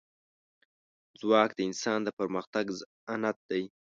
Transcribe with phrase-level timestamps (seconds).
[1.19, 3.63] ځواک د انسان د پرمختګ ضمانت دی.